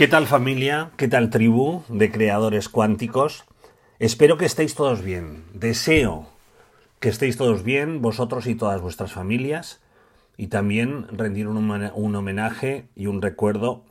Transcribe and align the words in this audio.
¿Qué 0.00 0.08
tal 0.08 0.26
familia? 0.26 0.92
¿Qué 0.96 1.08
tal 1.08 1.28
tribu 1.28 1.82
de 1.90 2.10
creadores 2.10 2.70
cuánticos? 2.70 3.44
Espero 3.98 4.38
que 4.38 4.46
estéis 4.46 4.74
todos 4.74 5.02
bien. 5.02 5.44
Deseo 5.52 6.26
que 7.00 7.10
estéis 7.10 7.36
todos 7.36 7.64
bien, 7.64 8.00
vosotros 8.00 8.46
y 8.46 8.54
todas 8.54 8.80
vuestras 8.80 9.12
familias, 9.12 9.82
y 10.38 10.46
también 10.46 11.06
rendir 11.12 11.48
un, 11.48 12.14
homenaje 12.16 12.88
y 12.96 13.08
un 13.08 13.20
recuerdo 13.20 13.84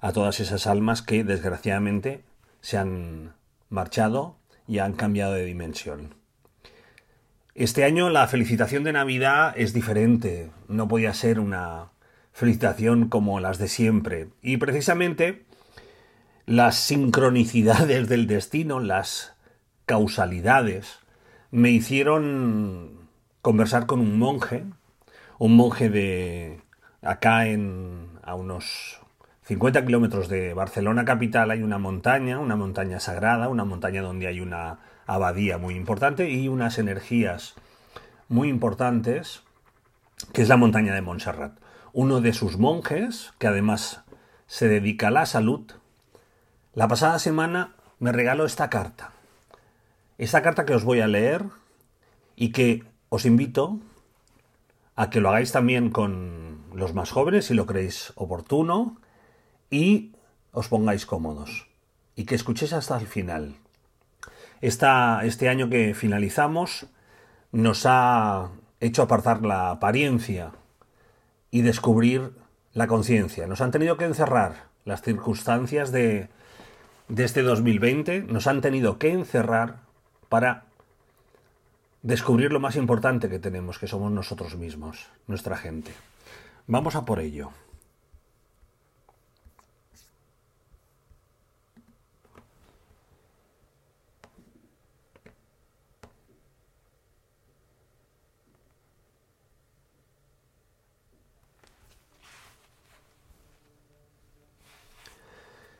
a 0.00 0.12
todas 0.12 0.38
esas 0.38 0.66
almas 0.66 1.00
que 1.00 1.24
desgraciadamente 1.24 2.24
se 2.60 2.76
han 2.76 3.32
marchado 3.70 4.36
y 4.68 4.80
han 4.80 4.92
cambiado 4.92 5.32
de 5.32 5.46
dimensión. 5.46 6.14
Este 7.54 7.84
año 7.84 8.10
la 8.10 8.28
felicitación 8.28 8.84
de 8.84 8.92
Navidad 8.92 9.54
es 9.56 9.72
diferente, 9.72 10.50
no 10.68 10.88
podía 10.88 11.14
ser 11.14 11.40
una 11.40 11.88
felicitación 12.34 13.08
como 13.08 13.40
las 13.40 13.56
de 13.56 13.68
siempre. 13.68 14.28
Y 14.42 14.58
precisamente 14.58 15.46
las 16.46 16.76
sincronicidades 16.76 18.08
del 18.08 18.26
destino, 18.26 18.80
las 18.80 19.34
causalidades, 19.86 20.98
me 21.50 21.70
hicieron 21.70 23.08
conversar 23.42 23.86
con 23.86 24.00
un 24.00 24.18
monje, 24.18 24.64
un 25.38 25.56
monje 25.56 25.88
de 25.88 26.60
acá 27.02 27.46
en 27.46 28.08
a 28.22 28.34
unos 28.34 29.00
50 29.42 29.84
kilómetros 29.84 30.28
de 30.28 30.54
Barcelona 30.54 31.04
capital. 31.04 31.50
Hay 31.50 31.62
una 31.62 31.78
montaña, 31.78 32.38
una 32.38 32.56
montaña 32.56 33.00
sagrada, 33.00 33.48
una 33.48 33.64
montaña 33.64 34.02
donde 34.02 34.26
hay 34.26 34.40
una 34.40 34.78
abadía 35.06 35.58
muy 35.58 35.74
importante 35.74 36.30
y 36.30 36.48
unas 36.48 36.78
energías 36.78 37.54
muy 38.28 38.48
importantes, 38.48 39.42
que 40.32 40.42
es 40.42 40.48
la 40.48 40.56
montaña 40.56 40.94
de 40.94 41.02
Montserrat. 41.02 41.58
Uno 41.92 42.20
de 42.22 42.32
sus 42.32 42.58
monjes, 42.58 43.34
que 43.38 43.46
además 43.46 44.02
se 44.46 44.68
dedica 44.68 45.08
a 45.08 45.10
la 45.12 45.26
salud, 45.26 45.70
la 46.74 46.88
pasada 46.88 47.18
semana 47.18 47.74
me 47.98 48.12
regaló 48.12 48.44
esta 48.44 48.68
carta. 48.68 49.12
Esta 50.18 50.42
carta 50.42 50.64
que 50.64 50.74
os 50.74 50.84
voy 50.84 51.00
a 51.00 51.06
leer 51.06 51.44
y 52.36 52.50
que 52.52 52.84
os 53.08 53.24
invito 53.26 53.78
a 54.96 55.10
que 55.10 55.20
lo 55.20 55.28
hagáis 55.28 55.52
también 55.52 55.90
con 55.90 56.64
los 56.74 56.94
más 56.94 57.10
jóvenes 57.10 57.46
si 57.46 57.54
lo 57.54 57.66
creéis 57.66 58.12
oportuno 58.16 59.00
y 59.70 60.12
os 60.52 60.68
pongáis 60.68 61.06
cómodos 61.06 61.68
y 62.16 62.24
que 62.24 62.34
escuchéis 62.34 62.72
hasta 62.72 62.98
el 62.98 63.06
final. 63.06 63.56
este 64.60 65.48
año 65.48 65.68
que 65.68 65.94
finalizamos 65.94 66.86
nos 67.52 67.86
ha 67.86 68.50
hecho 68.80 69.02
apartar 69.02 69.42
la 69.42 69.70
apariencia 69.70 70.52
y 71.50 71.62
descubrir 71.62 72.32
la 72.72 72.88
conciencia. 72.88 73.46
Nos 73.46 73.60
han 73.60 73.70
tenido 73.70 73.96
que 73.96 74.04
encerrar 74.04 74.66
las 74.84 75.02
circunstancias 75.02 75.92
de, 75.92 76.28
de 77.08 77.24
este 77.24 77.42
2020, 77.42 78.22
nos 78.22 78.46
han 78.46 78.60
tenido 78.60 78.98
que 78.98 79.12
encerrar 79.12 79.80
para 80.28 80.64
descubrir 82.02 82.52
lo 82.52 82.60
más 82.60 82.76
importante 82.76 83.28
que 83.28 83.38
tenemos, 83.38 83.78
que 83.78 83.86
somos 83.86 84.12
nosotros 84.12 84.56
mismos, 84.56 85.08
nuestra 85.26 85.56
gente. 85.56 85.92
Vamos 86.66 86.96
a 86.96 87.04
por 87.04 87.20
ello. 87.20 87.50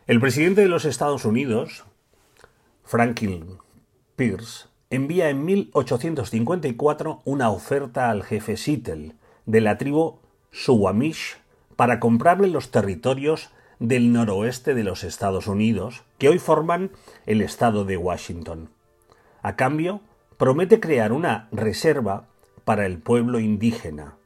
El 0.06 0.20
presidente 0.20 0.60
de 0.60 0.68
los 0.68 0.84
Estados 0.84 1.24
Unidos, 1.24 1.84
Franklin 2.82 3.56
Pierce, 4.16 4.66
envía 4.90 5.30
en 5.30 5.46
1854 5.46 7.22
una 7.24 7.48
oferta 7.48 8.10
al 8.10 8.22
jefe 8.22 8.58
Seattle 8.58 9.14
de 9.46 9.60
la 9.62 9.78
tribu 9.78 10.18
Suwamish 10.50 11.38
para 11.76 12.00
comprarle 12.00 12.48
los 12.48 12.70
territorios 12.70 13.48
del 13.78 14.12
noroeste 14.12 14.74
de 14.74 14.84
los 14.84 15.04
Estados 15.04 15.46
Unidos, 15.46 16.02
que 16.18 16.28
hoy 16.28 16.38
forman 16.38 16.90
el 17.24 17.40
estado 17.40 17.86
de 17.86 17.96
Washington. 17.96 18.68
A 19.40 19.56
cambio, 19.56 20.02
promete 20.36 20.80
crear 20.80 21.12
una 21.12 21.48
reserva 21.50 22.26
para 22.66 22.84
el 22.84 22.98
pueblo 22.98 23.38
indígena. 23.38 24.16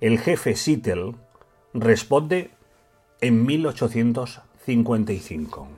El 0.00 0.20
jefe 0.20 0.54
Seattle 0.54 1.16
responde 1.74 2.52
en 3.20 3.44
1854 3.44 4.49
55. 4.64 5.68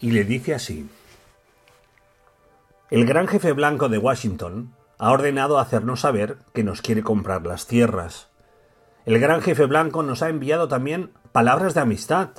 Y 0.00 0.10
le 0.10 0.24
dice 0.24 0.54
así. 0.54 0.88
El 2.90 3.06
gran 3.06 3.28
jefe 3.28 3.52
blanco 3.52 3.88
de 3.88 3.98
Washington 3.98 4.74
ha 4.98 5.12
ordenado 5.12 5.58
hacernos 5.60 6.00
saber 6.00 6.38
que 6.52 6.64
nos 6.64 6.82
quiere 6.82 7.02
comprar 7.02 7.46
las 7.46 7.66
tierras. 7.66 8.28
El 9.06 9.20
gran 9.20 9.42
jefe 9.42 9.66
blanco 9.66 10.02
nos 10.02 10.22
ha 10.22 10.28
enviado 10.28 10.66
también 10.66 11.12
palabras 11.32 11.74
de 11.74 11.80
amistad 11.80 12.30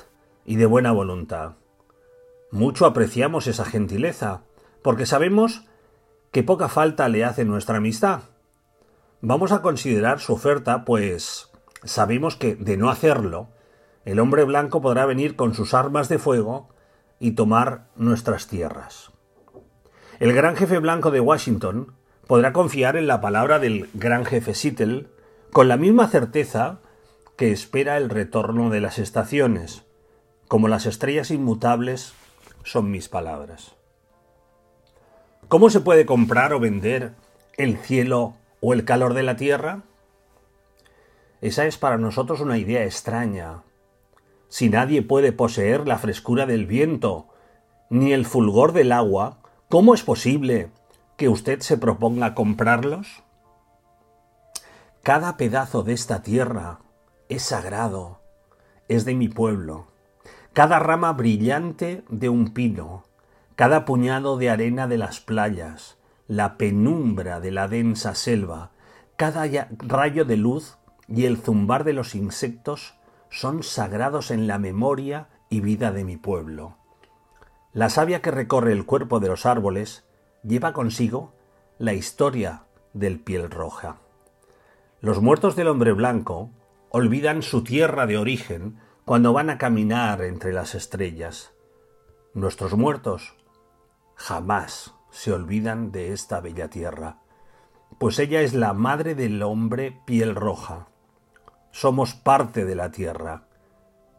y 0.44 0.56
de 0.56 0.66
buena 0.66 0.92
voluntad. 0.92 1.54
Mucho 2.50 2.84
apreciamos 2.84 3.46
esa 3.46 3.64
gentileza, 3.64 4.42
porque 4.82 5.06
sabemos 5.06 5.64
que 6.32 6.42
poca 6.42 6.68
falta 6.68 7.08
le 7.08 7.24
hace 7.24 7.46
nuestra 7.46 7.78
amistad. 7.78 8.24
Vamos 9.22 9.52
a 9.52 9.62
considerar 9.62 10.20
su 10.20 10.34
oferta, 10.34 10.84
pues 10.84 11.50
sabemos 11.84 12.36
que, 12.36 12.56
de 12.56 12.76
no 12.76 12.90
hacerlo, 12.90 13.48
el 14.04 14.18
hombre 14.18 14.44
blanco 14.44 14.80
podrá 14.80 15.06
venir 15.06 15.36
con 15.36 15.54
sus 15.54 15.74
armas 15.74 16.08
de 16.08 16.18
fuego 16.18 16.68
y 17.18 17.32
tomar 17.32 17.86
nuestras 17.96 18.48
tierras. 18.48 19.12
El 20.18 20.32
gran 20.32 20.56
jefe 20.56 20.78
blanco 20.78 21.10
de 21.10 21.20
Washington 21.20 21.94
podrá 22.26 22.52
confiar 22.52 22.96
en 22.96 23.06
la 23.06 23.20
palabra 23.20 23.58
del 23.58 23.88
gran 23.94 24.24
jefe 24.24 24.54
Seattle 24.54 25.08
con 25.52 25.68
la 25.68 25.76
misma 25.76 26.08
certeza 26.08 26.80
que 27.36 27.52
espera 27.52 27.96
el 27.96 28.08
retorno 28.10 28.70
de 28.70 28.80
las 28.80 28.98
estaciones, 28.98 29.84
como 30.48 30.68
las 30.68 30.86
estrellas 30.86 31.30
inmutables 31.30 32.14
son 32.64 32.90
mis 32.90 33.08
palabras. 33.08 33.74
¿Cómo 35.48 35.70
se 35.70 35.80
puede 35.80 36.06
comprar 36.06 36.52
o 36.52 36.60
vender 36.60 37.12
el 37.56 37.76
cielo 37.76 38.34
o 38.60 38.72
el 38.72 38.84
calor 38.84 39.14
de 39.14 39.22
la 39.22 39.36
tierra? 39.36 39.82
Esa 41.40 41.66
es 41.66 41.76
para 41.76 41.98
nosotros 41.98 42.40
una 42.40 42.58
idea 42.58 42.84
extraña, 42.84 43.62
si 44.52 44.68
nadie 44.68 45.00
puede 45.00 45.32
poseer 45.32 45.88
la 45.88 45.96
frescura 45.96 46.44
del 46.44 46.66
viento, 46.66 47.26
ni 47.88 48.12
el 48.12 48.26
fulgor 48.26 48.74
del 48.74 48.92
agua, 48.92 49.38
¿cómo 49.70 49.94
es 49.94 50.02
posible 50.02 50.68
que 51.16 51.30
usted 51.30 51.60
se 51.60 51.78
proponga 51.78 52.34
comprarlos? 52.34 53.22
Cada 55.02 55.38
pedazo 55.38 55.84
de 55.84 55.94
esta 55.94 56.20
tierra 56.22 56.80
es 57.30 57.44
sagrado, 57.44 58.20
es 58.88 59.06
de 59.06 59.14
mi 59.14 59.28
pueblo. 59.28 59.86
Cada 60.52 60.78
rama 60.78 61.14
brillante 61.14 62.04
de 62.10 62.28
un 62.28 62.52
pino, 62.52 63.04
cada 63.56 63.86
puñado 63.86 64.36
de 64.36 64.50
arena 64.50 64.86
de 64.86 64.98
las 64.98 65.20
playas, 65.20 65.96
la 66.28 66.58
penumbra 66.58 67.40
de 67.40 67.52
la 67.52 67.68
densa 67.68 68.14
selva, 68.14 68.70
cada 69.16 69.46
rayo 69.78 70.26
de 70.26 70.36
luz 70.36 70.76
y 71.08 71.24
el 71.24 71.38
zumbar 71.38 71.84
de 71.84 71.94
los 71.94 72.14
insectos 72.14 72.96
son 73.32 73.62
sagrados 73.62 74.30
en 74.30 74.46
la 74.46 74.58
memoria 74.58 75.28
y 75.48 75.60
vida 75.60 75.90
de 75.90 76.04
mi 76.04 76.18
pueblo. 76.18 76.76
La 77.72 77.88
savia 77.88 78.20
que 78.20 78.30
recorre 78.30 78.72
el 78.72 78.84
cuerpo 78.84 79.20
de 79.20 79.28
los 79.28 79.46
árboles 79.46 80.04
lleva 80.44 80.74
consigo 80.74 81.32
la 81.78 81.94
historia 81.94 82.64
del 82.92 83.18
piel 83.20 83.50
roja. 83.50 84.00
Los 85.00 85.22
muertos 85.22 85.56
del 85.56 85.68
hombre 85.68 85.92
blanco 85.92 86.50
olvidan 86.90 87.42
su 87.42 87.64
tierra 87.64 88.06
de 88.06 88.18
origen 88.18 88.78
cuando 89.06 89.32
van 89.32 89.48
a 89.48 89.56
caminar 89.56 90.20
entre 90.20 90.52
las 90.52 90.74
estrellas. 90.74 91.54
Nuestros 92.34 92.74
muertos 92.74 93.34
jamás 94.14 94.94
se 95.10 95.32
olvidan 95.32 95.90
de 95.90 96.12
esta 96.12 96.40
bella 96.40 96.68
tierra, 96.68 97.22
pues 97.98 98.18
ella 98.18 98.42
es 98.42 98.52
la 98.52 98.74
madre 98.74 99.14
del 99.14 99.42
hombre 99.42 100.00
piel 100.04 100.34
roja, 100.34 100.88
somos 101.72 102.14
parte 102.14 102.64
de 102.64 102.76
la 102.76 102.92
tierra 102.92 103.42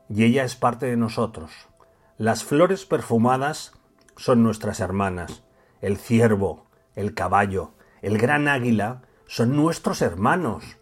y 0.10 0.26
ella 0.26 0.44
es 0.44 0.56
parte 0.56 0.88
de 0.88 0.98
nosotros. 0.98 1.52
Las 2.18 2.44
flores 2.44 2.86
perfumadas 2.86 3.72
son 4.18 4.44
nuestras 4.44 4.80
hermanas. 4.80 5.44
El 5.82 5.98
ciervo, 5.98 6.66
el 6.96 7.14
caballo, 7.14 7.72
el 8.02 8.18
gran 8.18 8.48
águila 8.48 9.04
son 9.28 9.56
nuestros 9.56 10.02
hermanos. 10.02 10.78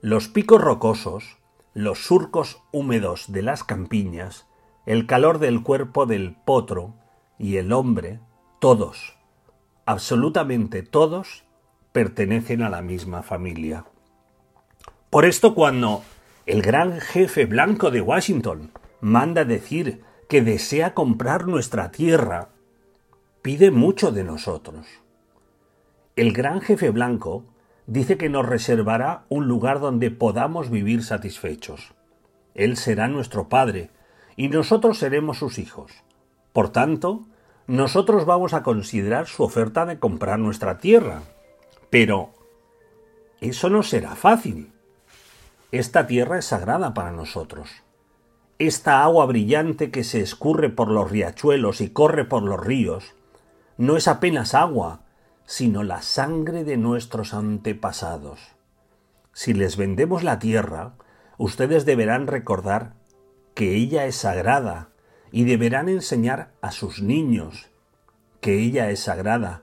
Los 0.00 0.28
picos 0.28 0.60
rocosos, 0.60 1.38
los 1.72 2.06
surcos 2.06 2.62
húmedos 2.72 3.32
de 3.32 3.42
las 3.42 3.64
campiñas, 3.64 4.46
el 4.86 5.06
calor 5.06 5.38
del 5.38 5.62
cuerpo 5.62 6.06
del 6.06 6.34
potro 6.34 6.94
y 7.38 7.56
el 7.56 7.72
hombre, 7.72 8.20
todos, 8.60 9.16
absolutamente 9.86 10.82
todos, 10.82 11.44
pertenecen 11.92 12.62
a 12.62 12.68
la 12.68 12.82
misma 12.82 13.22
familia. 13.22 13.86
Por 15.10 15.24
esto 15.24 15.54
cuando 15.54 16.02
el 16.46 16.60
gran 16.60 17.00
jefe 17.00 17.46
blanco 17.46 17.90
de 17.90 18.02
Washington 18.02 18.70
manda 19.00 19.46
decir 19.46 20.02
que 20.28 20.42
desea 20.42 20.92
comprar 20.92 21.46
nuestra 21.46 21.90
tierra, 21.90 22.50
pide 23.40 23.70
mucho 23.70 24.12
de 24.12 24.24
nosotros. 24.24 24.86
El 26.16 26.34
gran 26.34 26.60
jefe 26.60 26.90
blanco 26.90 27.46
dice 27.86 28.18
que 28.18 28.28
nos 28.28 28.46
reservará 28.46 29.24
un 29.30 29.48
lugar 29.48 29.80
donde 29.80 30.10
podamos 30.10 30.70
vivir 30.70 31.02
satisfechos. 31.02 31.94
Él 32.54 32.76
será 32.76 33.08
nuestro 33.08 33.48
Padre 33.48 33.90
y 34.36 34.48
nosotros 34.48 34.98
seremos 34.98 35.38
sus 35.38 35.58
hijos. 35.58 35.92
Por 36.52 36.68
tanto, 36.70 37.24
nosotros 37.66 38.26
vamos 38.26 38.52
a 38.52 38.62
considerar 38.62 39.28
su 39.28 39.44
oferta 39.44 39.86
de 39.86 39.98
comprar 39.98 40.38
nuestra 40.38 40.76
tierra. 40.76 41.22
Pero 41.88 42.34
eso 43.40 43.70
no 43.70 43.82
será 43.82 44.14
fácil. 44.14 44.73
Esta 45.74 46.06
tierra 46.06 46.38
es 46.38 46.44
sagrada 46.44 46.94
para 46.94 47.10
nosotros. 47.10 47.68
Esta 48.60 49.02
agua 49.02 49.26
brillante 49.26 49.90
que 49.90 50.04
se 50.04 50.20
escurre 50.20 50.70
por 50.70 50.88
los 50.88 51.10
riachuelos 51.10 51.80
y 51.80 51.90
corre 51.90 52.24
por 52.24 52.44
los 52.44 52.64
ríos 52.64 53.16
no 53.76 53.96
es 53.96 54.06
apenas 54.06 54.54
agua, 54.54 55.00
sino 55.46 55.82
la 55.82 56.00
sangre 56.00 56.62
de 56.62 56.76
nuestros 56.76 57.34
antepasados. 57.34 58.38
Si 59.32 59.52
les 59.52 59.76
vendemos 59.76 60.22
la 60.22 60.38
tierra, 60.38 60.92
ustedes 61.38 61.84
deberán 61.84 62.28
recordar 62.28 62.94
que 63.54 63.74
ella 63.74 64.06
es 64.06 64.14
sagrada 64.14 64.90
y 65.32 65.42
deberán 65.42 65.88
enseñar 65.88 66.52
a 66.60 66.70
sus 66.70 67.02
niños 67.02 67.68
que 68.40 68.60
ella 68.60 68.90
es 68.90 69.00
sagrada 69.00 69.62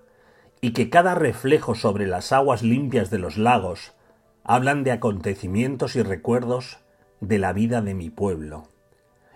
y 0.59 0.73
que 0.73 0.89
cada 0.89 1.15
reflejo 1.15 1.73
sobre 1.73 2.05
las 2.05 2.33
aguas 2.33 2.63
limpias 2.63 3.11
de 3.11 3.17
los 3.17 3.37
lagos 3.37 3.93
hablan 4.43 4.83
de 4.83 4.91
acontecimientos 4.91 5.95
y 5.95 6.03
recuerdos 6.03 6.79
de 7.19 7.37
la 7.37 7.53
vida 7.53 7.81
de 7.81 7.93
mi 7.93 8.09
pueblo. 8.09 8.69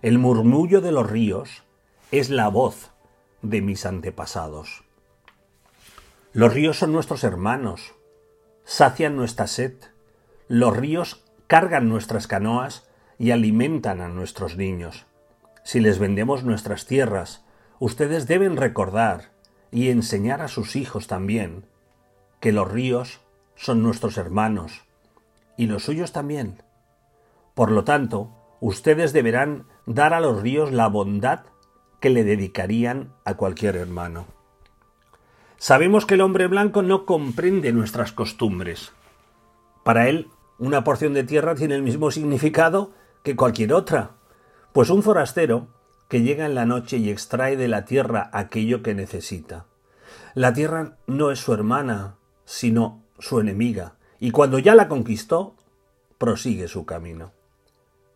El 0.02 0.18
murmullo 0.19 0.81
de 0.81 0.92
los 0.92 1.10
ríos 1.10 1.63
es 2.12 2.30
la 2.30 2.48
voz 2.48 2.92
de 3.42 3.62
mis 3.62 3.86
antepasados. 3.86 4.84
Los 6.34 6.54
ríos 6.54 6.78
son 6.78 6.92
nuestros 6.92 7.24
hermanos, 7.24 7.96
sacian 8.63 9.16
nuestra 9.16 9.48
sed. 9.48 9.74
Los 10.48 10.75
ríos 10.75 11.24
cargan 11.48 11.88
nuestras 11.88 12.28
canoas 12.28 12.90
y 13.18 13.31
alimentan 13.31 14.02
a 14.02 14.10
nuestros 14.10 14.57
niños. 14.57 15.06
Si 15.63 15.80
les 15.80 16.00
vendemos 16.00 16.44
nuestras 16.44 16.86
tierras, 16.86 17.46
ustedes 17.80 18.28
deben 18.28 18.57
recordar 18.57 19.31
y 19.72 19.90
enseñar 19.90 20.42
a 20.42 20.48
sus 20.48 20.75
hijos 20.75 21.07
también 21.07 21.66
que 22.40 22.52
los 22.52 22.69
ríos 22.69 23.22
son 23.56 23.81
nuestros 23.81 24.18
hermanos 24.18 24.84
y 25.57 25.68
los 25.68 25.84
suyos 25.84 26.12
también. 26.12 26.62
Por 27.54 27.72
lo 27.72 27.84
tanto, 27.84 28.31
ustedes 28.60 29.13
deberán 29.13 29.66
dar 29.86 30.13
a 30.13 30.19
los 30.19 30.42
ríos 30.42 30.72
la 30.72 30.88
bondad 30.88 31.42
que 32.00 32.10
le 32.10 32.24
dedicarían 32.24 33.13
a 33.24 33.36
cualquier 33.36 33.75
hermano. 33.75 34.25
Sabemos 35.57 36.06
que 36.06 36.16
el 36.16 36.22
hombre 36.22 36.48
blanco 36.48 36.81
no 36.81 37.06
comprende 37.06 37.72
nuestras 37.72 38.12
costumbres. 38.12 38.92
Para 39.84 40.10
él, 40.10 40.28
una 40.60 40.84
porción 40.84 41.13
de 41.13 41.24
tierra 41.24 41.56
tiene 41.56 41.75
el 41.75 41.81
mismo 41.81 42.12
significado 42.12 42.92
que 43.24 43.36
cualquier 43.36 43.74
otra, 43.74 44.12
pues 44.74 44.90
un 44.90 45.02
forastero 45.02 45.68
que 46.07 46.22
llega 46.22 46.46
en 46.46 46.56
la 46.56 46.66
noche 46.66 46.98
y 46.98 47.10
extrae 47.10 47.57
de 47.57 47.68
la 47.68 47.86
tierra 47.86 48.30
aquello 48.34 48.84
que 48.84 48.94
necesita. 48.94 49.66
La 50.34 50.54
tierra 50.54 50.98
no 51.07 51.31
es 51.31 51.40
su 51.40 51.54
hermana, 51.54 52.16
sino 52.46 53.04
su 53.18 53.40
enemiga, 53.40 53.96
y 54.25 54.31
cuando 54.31 54.57
ya 54.57 54.74
la 54.74 54.88
conquistó, 54.88 55.54
prosigue 56.18 56.68
su 56.68 56.88
camino. 56.88 57.31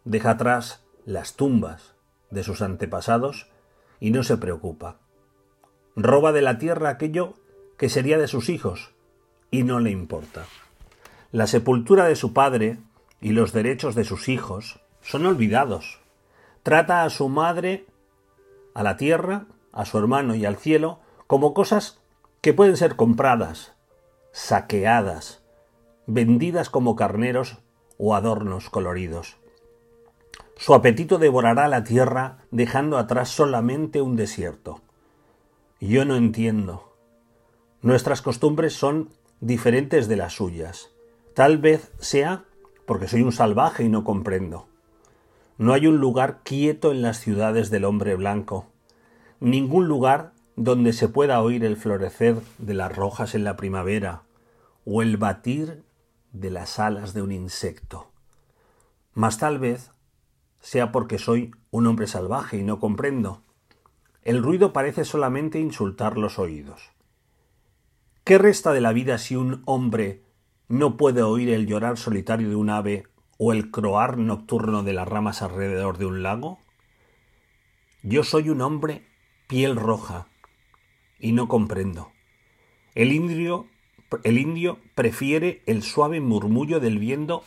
Deja 0.05 0.31
atrás 0.31 0.83
las 1.05 1.35
tumbas 1.35 1.93
de 2.31 2.41
sus 2.41 2.63
antepasados 2.63 3.45
y 3.99 4.09
no 4.09 4.23
se 4.23 4.37
preocupa. 4.37 4.97
Roba 5.95 6.31
de 6.31 6.41
la 6.41 6.57
tierra 6.57 6.89
aquello 6.89 7.35
que 7.77 7.89
sería 7.89 8.17
de 8.17 8.27
sus 8.27 8.49
hijos 8.49 8.89
y 9.51 9.61
no 9.61 9.79
le 9.79 9.91
importa. 9.91 10.45
La 11.31 11.45
sepultura 11.45 12.05
de 12.05 12.15
su 12.15 12.33
padre 12.33 12.79
y 13.21 13.33
los 13.33 13.53
derechos 13.53 13.93
de 13.93 14.03
sus 14.03 14.29
hijos 14.29 14.79
son 15.03 15.27
olvidados. 15.27 15.99
Trata 16.63 17.03
a 17.03 17.11
su 17.11 17.29
madre, 17.29 17.85
a 18.73 18.81
la 18.81 18.97
tierra, 18.97 19.45
a 19.71 19.85
su 19.85 19.99
hermano 19.99 20.33
y 20.33 20.47
al 20.47 20.57
cielo 20.57 21.01
como 21.27 21.53
cosas 21.53 21.99
que 22.41 22.55
pueden 22.55 22.77
ser 22.77 22.95
compradas, 22.95 23.73
saqueadas, 24.31 25.43
vendidas 26.09 26.71
como 26.71 26.95
carneros 26.95 27.59
o 27.97 28.15
adornos 28.15 28.69
coloridos. 28.69 29.37
Su 30.57 30.73
apetito 30.73 31.19
devorará 31.19 31.67
la 31.67 31.83
tierra 31.83 32.39
dejando 32.49 32.97
atrás 32.97 33.29
solamente 33.29 34.01
un 34.01 34.15
desierto. 34.15 34.81
Yo 35.79 36.05
no 36.05 36.15
entiendo. 36.15 36.95
Nuestras 37.81 38.21
costumbres 38.21 38.73
son 38.73 39.09
diferentes 39.39 40.07
de 40.07 40.17
las 40.17 40.33
suyas. 40.33 40.89
Tal 41.35 41.59
vez 41.59 41.91
sea 41.99 42.45
porque 42.85 43.07
soy 43.07 43.21
un 43.21 43.31
salvaje 43.31 43.83
y 43.83 43.89
no 43.89 44.03
comprendo. 44.03 44.67
No 45.59 45.73
hay 45.73 45.85
un 45.85 45.97
lugar 45.97 46.39
quieto 46.43 46.91
en 46.91 47.03
las 47.03 47.19
ciudades 47.19 47.69
del 47.69 47.85
hombre 47.85 48.15
blanco, 48.15 48.65
ningún 49.39 49.87
lugar 49.87 50.33
donde 50.55 50.91
se 50.91 51.07
pueda 51.07 51.41
oír 51.41 51.63
el 51.63 51.77
florecer 51.77 52.37
de 52.57 52.73
las 52.73 52.95
rojas 52.95 53.35
en 53.35 53.43
la 53.43 53.55
primavera 53.55 54.23
o 54.85 55.01
el 55.01 55.17
batir 55.17 55.83
de 56.31 56.49
las 56.49 56.79
alas 56.79 57.13
de 57.13 57.21
un 57.21 57.31
insecto. 57.31 58.11
Mas 59.13 59.37
tal 59.37 59.59
vez 59.59 59.91
sea 60.59 60.91
porque 60.91 61.17
soy 61.17 61.51
un 61.71 61.87
hombre 61.87 62.07
salvaje 62.07 62.57
y 62.57 62.63
no 62.63 62.79
comprendo. 62.79 63.43
El 64.21 64.43
ruido 64.43 64.73
parece 64.73 65.05
solamente 65.05 65.59
insultar 65.59 66.17
los 66.17 66.39
oídos. 66.39 66.91
¿Qué 68.23 68.37
resta 68.37 68.73
de 68.73 68.81
la 68.81 68.93
vida 68.93 69.17
si 69.17 69.35
un 69.35 69.63
hombre 69.65 70.23
no 70.67 70.97
puede 70.97 71.23
oír 71.23 71.49
el 71.49 71.65
llorar 71.65 71.97
solitario 71.97 72.49
de 72.49 72.55
un 72.55 72.69
ave 72.69 73.07
o 73.37 73.53
el 73.53 73.71
croar 73.71 74.17
nocturno 74.17 74.83
de 74.83 74.93
las 74.93 75.07
ramas 75.07 75.41
alrededor 75.41 75.97
de 75.97 76.05
un 76.05 76.21
lago? 76.21 76.59
Yo 78.03 78.23
soy 78.23 78.49
un 78.49 78.61
hombre 78.61 79.07
piel 79.47 79.75
roja 79.75 80.27
y 81.19 81.31
no 81.31 81.47
comprendo. 81.47 82.11
El 82.93 83.13
indio 83.13 83.67
el 84.23 84.37
indio 84.37 84.79
prefiere 84.95 85.61
el 85.65 85.83
suave 85.83 86.19
murmullo 86.19 86.79
del 86.79 86.99
viento, 86.99 87.43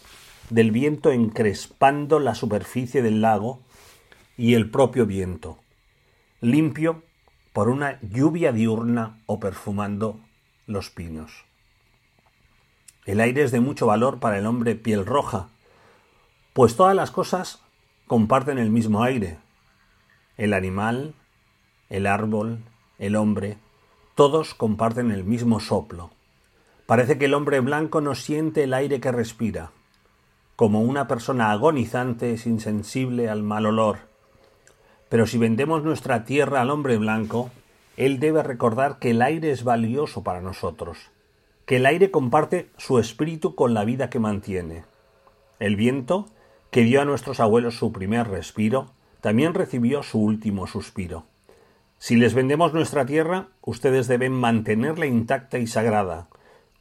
del 0.51 0.71
viento 0.71 1.11
encrespando 1.11 2.19
la 2.19 2.35
superficie 2.35 3.03
del 3.03 3.21
lago 3.21 3.61
y 4.37 4.55
el 4.55 4.71
propio 4.71 5.07
viento, 5.07 5.59
limpio 6.41 7.03
por 7.53 7.69
una 7.69 8.01
lluvia 8.01 8.53
diurna 8.53 9.19
o 9.27 9.41
perfumando 9.41 10.21
los 10.67 10.91
pinos. 10.91 11.45
El 13.05 13.21
aire 13.21 13.43
es 13.43 13.51
de 13.51 13.61
mucho 13.61 13.87
valor 13.87 14.21
para 14.21 14.39
el 14.39 14.47
hombre 14.47 14.75
piel 14.75 15.05
roja, 15.05 15.49
pues 16.53 16.77
todas 16.77 16.95
las 16.95 17.11
cosas 17.11 17.61
comparten 18.07 18.59
el 18.59 18.71
mismo 18.71 19.03
aire. 19.03 19.39
El 20.37 20.55
animal, 20.55 21.15
el 21.89 22.07
árbol, 22.07 22.61
el 22.99 23.17
hombre, 23.17 23.59
todos 24.15 24.55
comparten 24.55 25.11
el 25.11 25.25
mismo 25.25 25.61
soplo. 25.61 26.11
Parece 26.93 27.17
que 27.17 27.25
el 27.25 27.33
hombre 27.33 27.61
blanco 27.61 28.03
no 28.03 28.15
siente 28.15 28.65
el 28.65 28.75
aire 28.75 29.01
que 29.01 29.11
respira, 29.11 29.71
como 30.57 30.83
una 30.83 31.09
persona 31.09 31.51
agonizante 31.51 32.35
es 32.35 32.47
insensible 32.47 33.31
al 33.31 33.43
mal 33.43 33.65
olor. 33.65 34.01
Pero 35.09 35.27
si 35.27 35.39
vendemos 35.39 35.85
nuestra 35.85 36.27
tierra 36.27 36.61
al 36.61 36.69
hombre 36.69 36.99
blanco, 36.99 37.51
él 37.97 38.21
debe 38.21 38.43
recordar 38.43 38.99
que 38.99 39.13
el 39.13 39.23
aire 39.23 39.53
es 39.53 39.65
valioso 39.65 40.23
para 40.23 40.43
nosotros, 40.43 40.99
que 41.65 41.77
el 41.77 41.87
aire 41.87 42.11
comparte 42.11 42.69
su 42.77 42.99
espíritu 42.99 43.55
con 43.55 43.73
la 43.73 43.87
vida 43.87 44.11
que 44.11 44.19
mantiene. 44.19 44.85
El 45.61 45.77
viento, 45.77 46.29
que 46.71 46.83
dio 46.83 47.01
a 47.01 47.07
nuestros 47.07 47.41
abuelos 47.41 47.75
su 47.75 47.91
primer 47.91 48.29
respiro, 48.29 48.91
también 49.23 49.55
recibió 49.55 50.03
su 50.03 50.21
último 50.21 50.67
suspiro. 50.67 51.25
Si 51.97 52.17
les 52.17 52.35
vendemos 52.35 52.75
nuestra 52.75 53.07
tierra, 53.07 53.49
ustedes 53.63 54.09
deben 54.09 54.33
mantenerla 54.33 55.07
intacta 55.07 55.59
y 55.59 55.67
sagrada, 55.67 56.29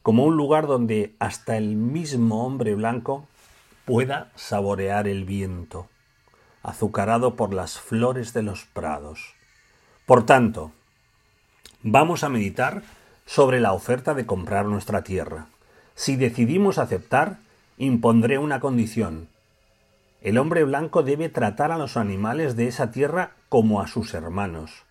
como 0.02 0.24
un 0.24 0.36
lugar 0.36 0.66
donde 0.66 1.14
hasta 1.18 1.56
el 1.56 1.76
mismo 1.76 2.44
hombre 2.44 2.74
blanco 2.74 3.26
pueda 3.84 4.30
saborear 4.34 5.08
el 5.08 5.24
viento, 5.24 5.88
azucarado 6.62 7.36
por 7.36 7.54
las 7.54 7.78
flores 7.78 8.32
de 8.32 8.42
los 8.42 8.64
prados. 8.64 9.34
Por 10.06 10.26
tanto, 10.26 10.72
vamos 11.82 12.24
a 12.24 12.28
meditar 12.28 12.82
sobre 13.26 13.60
la 13.60 13.72
oferta 13.72 14.14
de 14.14 14.26
comprar 14.26 14.66
nuestra 14.66 15.02
tierra. 15.02 15.46
Si 15.94 16.16
decidimos 16.16 16.78
aceptar, 16.78 17.38
impondré 17.78 18.38
una 18.38 18.60
condición. 18.60 19.28
El 20.20 20.38
hombre 20.38 20.64
blanco 20.64 21.02
debe 21.02 21.28
tratar 21.28 21.72
a 21.72 21.78
los 21.78 21.96
animales 21.96 22.56
de 22.56 22.68
esa 22.68 22.90
tierra 22.90 23.32
como 23.48 23.80
a 23.80 23.88
sus 23.88 24.14
hermanos. 24.14 24.84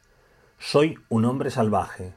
Soy 0.60 1.00
un 1.10 1.26
hombre 1.26 1.52
salvaje, 1.52 2.14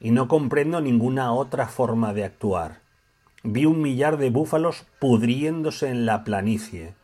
y 0.00 0.10
no 0.10 0.28
comprendo 0.28 0.80
ninguna 0.80 1.32
otra 1.32 1.66
forma 1.68 2.12
de 2.12 2.24
actuar. 2.24 2.80
Vi 3.42 3.64
un 3.64 3.80
millar 3.80 4.16
de 4.18 4.30
búfalos 4.30 4.86
pudriéndose 4.98 5.88
en 5.88 6.06
la 6.06 6.24
planicie. 6.24 6.94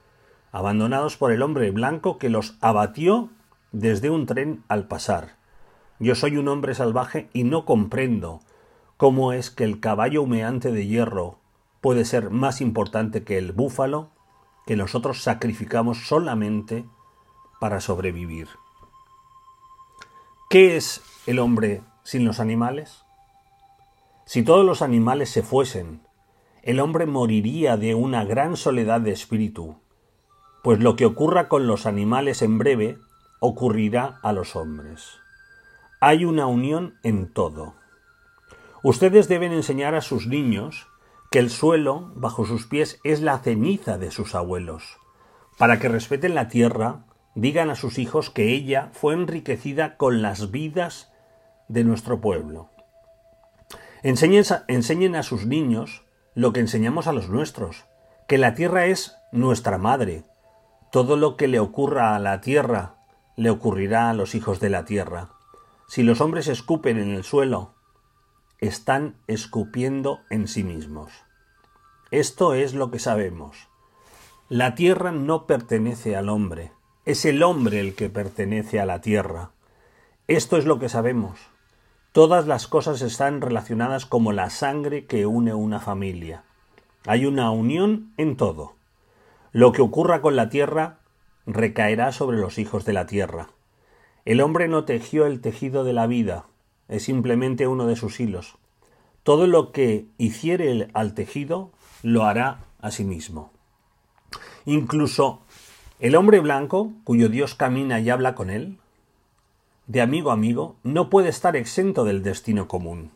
abandonados 0.55 1.17
por 1.17 1.33
el 1.33 1.41
hombre 1.41 1.71
blanco 1.71 2.19
que 2.19 2.29
los 2.29 2.59
abatió 2.61 3.31
desde 3.73 4.11
un 4.11 4.27
tren 4.27 4.63
al 4.69 4.87
pasar. 4.87 5.37
Yo 5.99 6.15
soy 6.15 6.37
un 6.37 6.47
hombre 6.49 6.75
salvaje 6.75 7.31
y 7.33 7.45
no 7.45 7.65
comprendo 7.65 8.41
cómo 8.99 9.33
es 9.33 9.51
que 9.51 9.65
el 9.65 9.81
caballo 9.81 10.23
humeante 10.23 10.71
de 10.71 10.87
hierro 10.87 11.39
puede 11.81 12.05
ser 12.05 12.29
más 12.29 12.61
importante 12.61 13.25
que 13.25 13.39
el 13.39 13.53
búfalo 13.53 14.11
que 14.67 14.77
nosotros 14.77 15.23
sacrificamos 15.23 16.07
solamente 16.07 16.85
para 17.59 17.81
sobrevivir. 17.81 18.49
¿Qué 20.51 20.77
es 20.77 21.01
el 21.27 21.39
hombre 21.39 21.83
sin 22.03 22.25
los 22.25 22.41
animales? 22.41 23.05
Si 24.25 24.43
todos 24.43 24.65
los 24.65 24.83
animales 24.83 25.31
se 25.31 25.43
fuesen, 25.43 26.03
el 26.63 26.81
hombre 26.81 27.07
moriría 27.07 27.77
de 27.77 27.95
una 27.95 28.25
gran 28.25 28.57
soledad 28.57 29.01
de 29.01 29.13
espíritu, 29.13 29.77
pues 30.63 30.79
lo 30.79 30.97
que 30.97 31.07
ocurra 31.07 31.49
con 31.49 31.67
los 31.67 31.87
animales 31.87 32.41
en 32.43 32.59
breve 32.59 32.99
ocurrirá 33.41 34.21
a 34.23 34.33
los 34.33 34.55
hombres. 34.55 35.19
Hay 36.01 36.25
una 36.25 36.47
unión 36.47 36.95
en 37.03 37.33
todo. 37.33 37.75
Ustedes 38.85 39.29
deben 39.29 39.53
enseñar 39.53 39.95
a 39.95 40.01
sus 40.01 40.27
niños 40.27 40.89
que 41.31 41.39
el 41.39 41.51
suelo 41.51 42.13
bajo 42.15 42.45
sus 42.45 42.67
pies 42.67 43.01
es 43.05 43.21
la 43.21 43.39
ceniza 43.39 43.99
de 43.99 44.11
sus 44.11 44.35
abuelos, 44.35 44.99
para 45.59 45.79
que 45.79 45.89
respeten 45.89 46.35
la 46.35 46.49
tierra, 46.49 47.07
digan 47.35 47.71
a 47.71 47.77
sus 47.77 47.99
hijos 47.99 48.31
que 48.31 48.53
ella 48.53 48.91
fue 48.93 49.15
enriquecida 49.15 49.97
con 49.97 50.23
las 50.23 50.51
vidas 50.51 51.12
de 51.73 51.85
nuestro 51.85 52.21
pueblo. 52.21 52.69
Enseñen, 54.03 55.17
a 55.17 55.23
sus 55.23 55.47
niños 55.47 56.05
lo 56.35 56.53
que 56.53 56.61
enseñamos 56.61 57.07
a 57.07 57.13
los 57.13 57.31
nuestros, 57.31 57.87
que 58.29 58.37
la 58.37 58.55
tierra 58.55 58.87
es 58.87 59.17
nuestra 59.33 59.79
madre. 59.79 60.25
Todo 60.91 61.17
lo 61.17 61.37
que 61.37 61.49
le 61.49 61.61
ocurra 61.61 62.15
a 62.15 62.19
la 62.19 62.41
tierra 62.41 62.97
le 63.37 63.49
ocurrirá 63.49 64.11
a 64.11 64.15
los 64.15 64.35
hijos 64.35 64.61
de 64.61 64.69
la 64.69 64.85
tierra. 64.85 65.31
Si 65.89 66.03
los 66.03 66.21
hombres 66.21 66.49
escupen 66.49 66.99
en 66.99 67.11
el 67.11 67.25
suelo, 67.25 67.75
están 68.59 69.17
escupiendo 69.27 70.21
en 70.29 70.49
sí 70.49 70.65
mismos. 70.65 71.11
Esto 72.11 72.53
es 72.53 72.75
lo 72.75 72.91
que 72.91 72.99
sabemos. 72.99 73.69
La 74.51 74.75
tierra 74.75 75.13
no 75.13 75.47
pertenece 75.47 76.17
al 76.17 76.29
hombre, 76.29 76.73
es 77.07 77.25
el 77.25 77.43
hombre 77.43 77.81
el 77.81 77.95
que 77.95 78.11
pertenece 78.11 78.79
a 78.79 78.87
la 78.87 79.01
tierra. 79.01 79.53
Esto 80.29 80.57
es 80.57 80.67
lo 80.67 80.79
que 80.79 80.89
sabemos. 80.89 81.39
Todas 82.13 82.47
las 82.47 82.69
cosas 82.69 83.01
están 83.01 83.41
relacionadas 83.41 84.05
como 84.05 84.33
la 84.33 84.51
sangre 84.51 85.07
que 85.07 85.25
une 85.25 85.55
una 85.55 85.81
familia. 85.81 86.45
Hay 87.07 87.25
una 87.25 87.51
unión 87.51 88.13
en 88.19 88.37
todo. 88.37 88.75
Lo 89.53 89.73
que 89.73 89.81
ocurra 89.81 90.21
con 90.21 90.37
la 90.37 90.51
tierra 90.51 90.99
recaerá 91.47 92.13
sobre 92.13 92.37
los 92.37 92.59
hijos 92.59 92.85
de 92.85 92.93
la 92.93 93.07
tierra. 93.07 93.49
El 94.27 94.43
hombre 94.43 94.69
no 94.69 94.85
tejió 94.85 95.25
el 95.25 95.41
tejido 95.41 95.85
de 95.85 95.95
la 95.95 96.07
vida, 96.07 96.45
es 96.89 97.05
simplemente 97.05 97.67
uno 97.67 97.87
de 97.87 97.97
sus 97.97 98.21
hilos. 98.21 98.59
Todo 99.23 99.47
lo 99.47 99.73
que 99.73 100.07
hiciere 100.19 100.91
al 100.93 101.15
tejido 101.15 101.71
lo 102.03 102.25
hará 102.25 102.61
a 102.83 102.91
sí 102.91 103.05
mismo. 103.05 103.53
Incluso 104.67 105.41
el 105.99 106.15
hombre 106.15 106.41
blanco, 106.41 106.93
cuyo 107.05 107.31
Dios 107.31 107.55
camina 107.55 108.01
y 108.01 108.11
habla 108.11 108.35
con 108.35 108.51
él, 108.51 108.77
de 109.87 110.01
amigo 110.01 110.31
a 110.31 110.35
amigo, 110.35 110.77
no 110.83 111.11
puede 111.11 111.29
estar 111.29 111.57
exento 111.57 112.05
del 112.05 112.23
destino 112.23 112.69
común. 112.69 113.11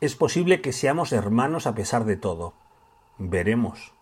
Es 0.00 0.14
posible 0.14 0.60
que 0.60 0.72
seamos 0.72 1.12
hermanos 1.12 1.66
a 1.66 1.74
pesar 1.74 2.04
de 2.04 2.16
todo. 2.16 2.54
Veremos. 3.18 3.92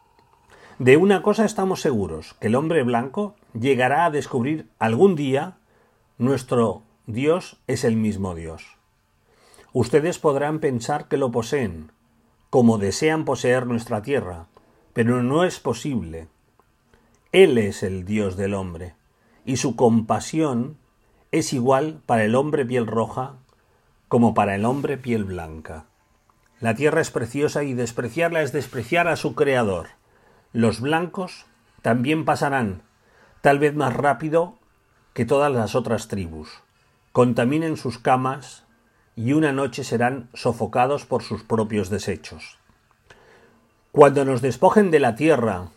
De 0.78 0.98
una 0.98 1.22
cosa 1.22 1.46
estamos 1.46 1.80
seguros, 1.80 2.34
que 2.34 2.48
el 2.48 2.54
hombre 2.54 2.82
blanco 2.82 3.34
llegará 3.58 4.04
a 4.04 4.10
descubrir 4.10 4.68
algún 4.78 5.16
día 5.16 5.56
nuestro 6.18 6.82
Dios 7.06 7.58
es 7.66 7.84
el 7.84 7.96
mismo 7.96 8.34
Dios. 8.34 8.76
Ustedes 9.72 10.18
podrán 10.18 10.60
pensar 10.60 11.08
que 11.08 11.16
lo 11.16 11.30
poseen, 11.30 11.92
como 12.50 12.78
desean 12.78 13.24
poseer 13.24 13.66
nuestra 13.66 14.02
tierra, 14.02 14.46
pero 14.92 15.22
no 15.22 15.44
es 15.44 15.60
posible. 15.60 16.28
Él 17.32 17.58
es 17.58 17.82
el 17.82 18.04
Dios 18.04 18.36
del 18.36 18.54
hombre, 18.54 18.94
y 19.44 19.58
su 19.58 19.76
compasión 19.76 20.78
es 21.38 21.52
igual 21.52 22.00
para 22.06 22.24
el 22.24 22.34
hombre 22.34 22.64
piel 22.64 22.86
roja 22.86 23.34
como 24.08 24.34
para 24.34 24.54
el 24.54 24.64
hombre 24.64 24.96
piel 24.96 25.24
blanca. 25.24 25.84
La 26.60 26.74
tierra 26.74 27.00
es 27.00 27.10
preciosa 27.10 27.64
y 27.64 27.74
despreciarla 27.74 28.42
es 28.42 28.52
despreciar 28.52 29.08
a 29.08 29.16
su 29.16 29.34
Creador. 29.34 29.88
Los 30.52 30.80
blancos 30.80 31.44
también 31.82 32.24
pasarán, 32.24 32.82
tal 33.42 33.58
vez 33.58 33.74
más 33.74 33.94
rápido 33.94 34.58
que 35.12 35.26
todas 35.26 35.52
las 35.52 35.74
otras 35.74 36.08
tribus. 36.08 36.48
Contaminen 37.12 37.76
sus 37.76 37.98
camas 37.98 38.64
y 39.16 39.32
una 39.32 39.52
noche 39.52 39.84
serán 39.84 40.30
sofocados 40.34 41.04
por 41.04 41.22
sus 41.22 41.42
propios 41.42 41.90
desechos. 41.90 42.58
Cuando 43.92 44.24
nos 44.24 44.42
despojen 44.42 44.90
de 44.90 45.00
la 45.00 45.14
tierra, 45.14 45.68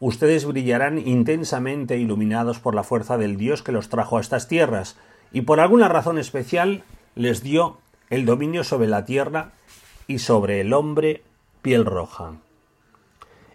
ustedes 0.00 0.44
brillarán 0.44 0.98
intensamente 0.98 1.98
iluminados 1.98 2.60
por 2.60 2.74
la 2.74 2.84
fuerza 2.84 3.18
del 3.18 3.36
Dios 3.36 3.62
que 3.62 3.72
los 3.72 3.88
trajo 3.88 4.18
a 4.18 4.20
estas 4.20 4.48
tierras, 4.48 4.96
y 5.32 5.42
por 5.42 5.60
alguna 5.60 5.88
razón 5.88 6.18
especial 6.18 6.84
les 7.14 7.42
dio 7.42 7.78
el 8.10 8.24
dominio 8.24 8.64
sobre 8.64 8.88
la 8.88 9.04
tierra 9.04 9.52
y 10.06 10.18
sobre 10.18 10.60
el 10.60 10.72
hombre 10.72 11.22
piel 11.62 11.84
roja. 11.84 12.34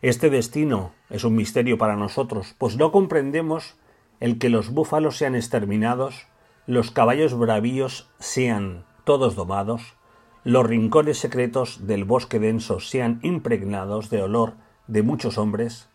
Este 0.02 0.30
destino 0.30 0.92
es 1.10 1.24
un 1.24 1.36
misterio 1.36 1.78
para 1.78 1.96
nosotros, 1.96 2.56
pues 2.58 2.78
no 2.78 2.92
comprendemos 2.92 3.76
el 4.20 4.38
que 4.38 4.50
los 4.50 4.70
búfalos 4.70 5.18
sean 5.18 5.36
exterminados, 5.36 6.28
los 6.68 6.92
caballos 6.92 7.38
bravíos 7.38 8.10
sean 8.20 8.86
todos 9.06 9.36
domados, 9.36 9.96
los 10.44 10.66
rincones 10.66 11.18
secretos 11.18 11.88
del 11.88 12.04
bosque 12.04 12.40
denso 12.40 12.80
sean 12.80 13.20
impregnados 13.24 14.10
de 14.10 14.22
olor 14.22 14.54
de 14.88 15.04
muchos 15.04 15.38
hombres, 15.38 15.90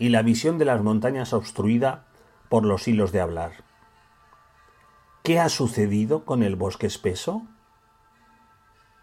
y 0.00 0.08
la 0.08 0.22
visión 0.22 0.56
de 0.56 0.64
las 0.64 0.82
montañas 0.82 1.34
obstruida 1.34 2.06
por 2.48 2.64
los 2.64 2.88
hilos 2.88 3.12
de 3.12 3.20
hablar. 3.20 3.52
¿Qué 5.22 5.38
ha 5.38 5.50
sucedido 5.50 6.24
con 6.24 6.42
el 6.42 6.56
bosque 6.56 6.86
espeso? 6.86 7.42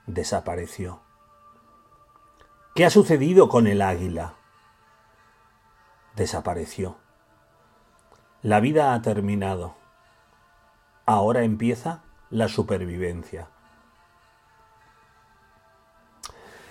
Desapareció. 0.07 1.01
¿Qué 2.73 2.83
ha 2.83 2.89
sucedido 2.89 3.47
con 3.47 3.67
el 3.67 3.83
águila? 3.83 4.33
Desapareció. 6.15 6.97
La 8.41 8.59
vida 8.59 8.95
ha 8.95 9.01
terminado. 9.03 9.75
Ahora 11.05 11.43
empieza 11.43 12.01
la 12.31 12.47
supervivencia. 12.47 13.49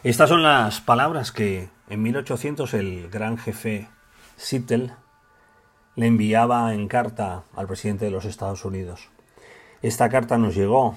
Estas 0.02 0.28
son 0.28 0.42
las 0.42 0.80
palabras 0.80 1.30
que 1.30 1.70
en 1.88 2.02
1800 2.02 2.74
el 2.74 3.08
gran 3.08 3.38
jefe 3.38 3.88
Sittel 4.36 4.94
le 5.94 6.06
enviaba 6.06 6.72
en 6.74 6.88
carta 6.88 7.44
al 7.54 7.66
presidente 7.66 8.04
de 8.04 8.10
los 8.10 8.24
Estados 8.24 8.64
Unidos. 8.64 9.08
Esta 9.82 10.08
carta 10.08 10.38
nos 10.38 10.54
llegó 10.54 10.96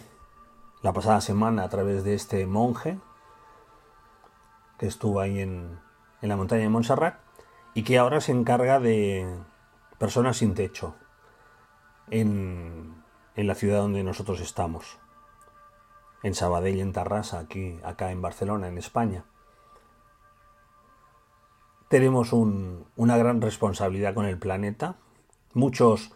la 0.82 0.94
pasada 0.94 1.22
semana 1.22 1.64
a 1.64 1.70
través 1.70 2.04
de 2.04 2.14
este 2.14 2.46
monje 2.46 3.00
que 4.78 4.88
estuvo 4.88 5.20
ahí 5.20 5.40
en, 5.40 5.80
en 6.22 6.30
la 6.30 6.36
montaña 6.36 6.64
de 6.64 6.70
Montserrat 6.70 7.16
y 7.74 7.84
que 7.84 7.98
ahora 7.98 8.22
se 8.22 8.32
encarga 8.32 8.80
de 8.80 9.28
personas 9.98 10.38
sin 10.38 10.54
techo 10.54 10.96
en, 12.10 13.04
en 13.36 13.48
la 13.48 13.56
ciudad 13.56 13.80
donde 13.80 14.04
nosotros 14.04 14.42
estamos, 14.42 14.98
en 16.24 16.36
Sabadell, 16.36 16.80
en 16.80 16.94
Tarrasa, 16.94 17.40
aquí, 17.40 17.80
acá 17.84 18.12
en 18.12 18.22
Barcelona, 18.22 18.68
en 18.68 18.78
España. 18.78 19.24
Tenemos 21.90 22.34
una 22.34 23.18
gran 23.18 23.42
responsabilidad 23.42 24.14
con 24.14 24.26
el 24.26 24.38
planeta. 24.38 24.98
Muchas 25.54 26.12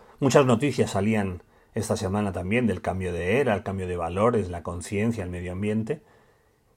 noticias 0.46 0.92
salían 0.92 1.42
esta 1.74 1.98
semana 1.98 2.32
también 2.32 2.68
del 2.68 2.82
cambio 2.82 3.12
de 3.12 3.40
era, 3.40 3.56
el 3.56 3.64
cambio 3.64 3.88
de 3.88 3.98
valores, 3.98 4.50
la 4.50 4.62
conciencia, 4.62 5.24
el 5.24 5.32
medio 5.32 5.52
ambiente. 5.52 6.04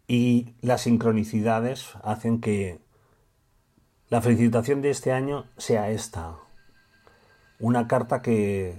Y 0.08 0.54
las 0.62 0.80
sincronicidades 0.80 1.92
hacen 2.02 2.40
que 2.40 2.78
la 4.08 4.22
felicitación 4.22 4.80
de 4.80 4.88
este 4.90 5.12
año 5.12 5.44
sea 5.58 5.90
esta. 5.90 6.36
Una 7.60 7.88
carta 7.88 8.22
que 8.22 8.76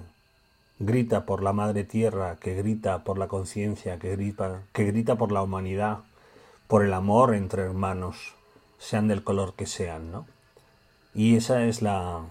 grita 0.79 1.27
por 1.27 1.43
la 1.43 1.53
madre 1.53 1.83
tierra, 1.83 2.37
que 2.37 2.55
grita 2.55 3.03
por 3.03 3.19
la 3.19 3.27
conciencia, 3.27 3.99
que 3.99 4.15
grita, 4.15 4.63
que 4.73 4.85
grita 4.85 5.15
por 5.15 5.31
la 5.31 5.43
humanidad, 5.43 5.99
por 6.67 6.83
el 6.83 6.93
amor 6.93 7.35
entre 7.35 7.61
hermanos, 7.63 8.33
sean 8.77 9.07
del 9.07 9.23
color 9.23 9.53
que 9.55 9.65
sean, 9.65 10.11
¿no? 10.11 10.25
Y 11.13 11.35
ese 11.35 11.67
es 11.67 11.81
la 11.81 12.25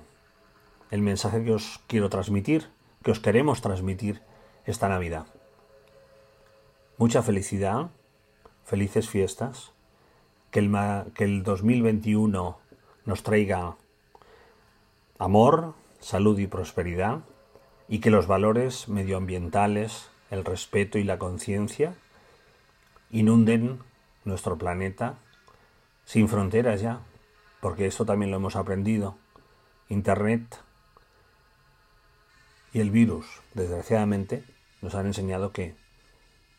el 0.91 1.03
mensaje 1.03 1.45
que 1.45 1.53
os 1.53 1.81
quiero 1.87 2.09
transmitir, 2.09 2.69
que 3.03 3.11
os 3.11 3.21
queremos 3.21 3.61
transmitir 3.61 4.23
esta 4.65 4.89
Navidad. 4.89 5.27
Mucha 6.99 7.23
felicidad, 7.23 7.91
felices 8.65 9.09
fiestas, 9.09 9.73
que 10.51 10.61
el, 10.61 10.73
que 11.15 11.25
el 11.25 11.43
2021 11.43 12.59
nos 13.05 13.23
traiga 13.23 13.77
amor, 15.19 15.75
salud 16.01 16.39
y 16.39 16.47
prosperidad, 16.47 17.21
y 17.89 17.99
que 17.99 18.11
los 18.11 18.27
valores 18.27 18.89
medioambientales, 18.89 20.09
el 20.31 20.45
respeto 20.45 20.99
y 20.99 21.05
la 21.05 21.19
conciencia 21.19 21.95
inunden 23.11 23.79
nuestro 24.25 24.59
planeta 24.59 25.19
sin 26.07 26.29
fronteras 26.29 26.81
ya, 26.81 27.01
porque 27.61 27.87
esto 27.87 28.07
también 28.07 28.31
lo 28.31 28.39
hemos 28.39 28.57
aprendido. 28.57 29.19
Internet 29.89 30.63
y 32.73 32.81
el 32.81 32.91
virus, 32.91 33.27
desgraciadamente, 33.55 34.45
nos 34.81 34.95
han 34.95 35.07
enseñado 35.07 35.53
que 35.53 35.77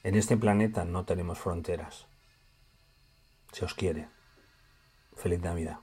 en 0.04 0.16
este 0.16 0.38
planeta 0.38 0.86
no 0.86 1.06
tenemos 1.06 1.40
fronteras. 1.40 2.08
Se 3.52 3.66
os 3.66 3.74
quiere. 3.74 4.10
Feliz 5.16 5.42
Navidad. 5.42 5.80